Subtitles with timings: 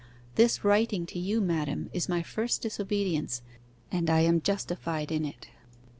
[0.33, 3.43] This writing to you, madam, is my first disobedience,
[3.91, 5.49] and I am justified in it.